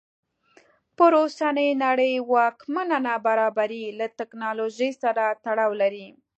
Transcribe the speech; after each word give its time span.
پر 0.97 1.11
اوسنۍ 1.21 1.69
نړۍ 1.85 2.13
واکمنه 2.33 2.97
نابرابري 3.07 3.85
له 3.99 4.05
ټکنالوژۍ 4.19 4.91
سره 5.03 5.23
تړاو 5.45 5.71
لري. 5.81 6.07